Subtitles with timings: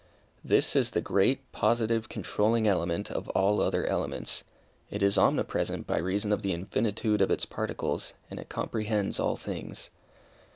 [0.43, 4.43] This is the great, positive, controlling element of all other elements.
[4.89, 9.35] It is omnipresent by reason of the infinitude of its particles, and it comprehends all
[9.37, 9.91] things.